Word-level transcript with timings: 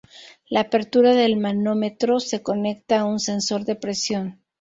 La 0.49 0.61
apertura 0.61 1.13
del 1.13 1.37
manómetro 1.37 2.19
se 2.19 2.41
conecta 2.41 3.01
a 3.01 3.05
un 3.05 3.19
sensor 3.19 3.65
de 3.65 3.75
presión. 3.75 4.41